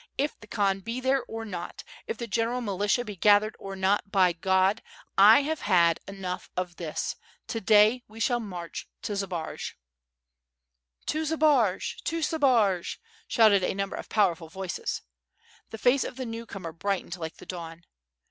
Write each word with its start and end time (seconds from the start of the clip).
if 0.17 0.39
the 0.39 0.47
Khan 0.47 0.79
be 0.79 0.99
there 0.99 1.21
or 1.25 1.45
not, 1.45 1.83
if 2.07 2.17
the 2.17 2.25
general 2.25 2.59
militia 2.59 3.05
be 3.05 3.15
gathered 3.15 3.55
or 3.59 3.75
not, 3.75 4.11
by 4.11 4.33
God! 4.33 4.81
I 5.15 5.43
have 5.43 5.59
had 5.61 5.99
enough 6.07 6.49
of 6.57 6.77
this; 6.77 7.15
to 7.49 7.61
day 7.61 8.01
we 8.07 8.19
shall 8.19 8.39
march 8.39 8.87
to 9.03 9.13
Zbaraj." 9.15 9.73
"To 11.05 11.23
Zbaraj, 11.23 12.01
to 12.03 12.23
Zbaraj!" 12.23 12.95
shouted 13.27 13.63
a 13.63 13.75
number 13.75 13.95
of 13.95 14.09
powerful 14.09 14.49
voices. 14.49 15.03
The 15.69 15.77
face 15.77 16.03
of 16.03 16.15
the 16.15 16.25
newcomer 16.25 16.71
brightened 16.71 17.17
like 17.17 17.37
the 17.37 17.45
dawn. 17.45 17.85